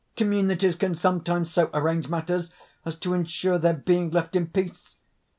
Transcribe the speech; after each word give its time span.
Communities 0.15 0.75
can 0.75 0.95
sometimes 0.95 1.53
so 1.53 1.69
arrange 1.75 2.09
matters 2.09 2.49
as 2.85 2.97
to 2.97 3.13
insure 3.13 3.59
their 3.59 3.75
being 3.75 4.09
left 4.09 4.35
in 4.35 4.47
peace. 4.47 4.95